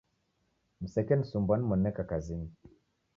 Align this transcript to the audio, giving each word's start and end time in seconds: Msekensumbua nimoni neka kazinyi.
Msekensumbua 0.81 1.57
nimoni 1.57 1.83
neka 1.83 2.03
kazinyi. 2.09 2.49